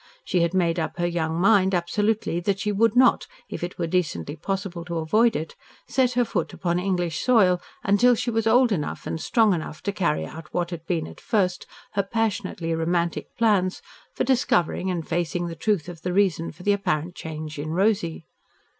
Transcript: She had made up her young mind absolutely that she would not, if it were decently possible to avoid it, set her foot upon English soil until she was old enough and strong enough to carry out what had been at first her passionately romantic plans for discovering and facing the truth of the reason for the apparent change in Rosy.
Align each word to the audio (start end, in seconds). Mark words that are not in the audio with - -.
She 0.25 0.39
had 0.41 0.55
made 0.55 0.79
up 0.79 0.97
her 0.97 1.05
young 1.05 1.39
mind 1.39 1.75
absolutely 1.75 2.39
that 2.39 2.57
she 2.59 2.71
would 2.71 2.95
not, 2.95 3.27
if 3.49 3.63
it 3.63 3.77
were 3.77 3.85
decently 3.85 4.35
possible 4.35 4.83
to 4.85 4.97
avoid 4.97 5.35
it, 5.35 5.55
set 5.87 6.13
her 6.13 6.25
foot 6.25 6.53
upon 6.53 6.79
English 6.79 7.19
soil 7.19 7.61
until 7.83 8.15
she 8.15 8.31
was 8.31 8.47
old 8.47 8.71
enough 8.71 9.05
and 9.05 9.21
strong 9.21 9.53
enough 9.53 9.83
to 9.83 9.91
carry 9.91 10.25
out 10.25 10.51
what 10.55 10.71
had 10.71 10.87
been 10.87 11.05
at 11.05 11.21
first 11.21 11.67
her 11.91 12.01
passionately 12.01 12.73
romantic 12.73 13.27
plans 13.37 13.83
for 14.15 14.23
discovering 14.23 14.89
and 14.89 15.07
facing 15.07 15.45
the 15.45 15.55
truth 15.55 15.87
of 15.87 16.01
the 16.01 16.13
reason 16.13 16.51
for 16.51 16.63
the 16.63 16.73
apparent 16.73 17.13
change 17.13 17.59
in 17.59 17.69
Rosy. 17.69 18.25